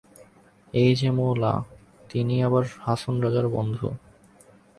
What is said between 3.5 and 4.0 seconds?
বন্ধু।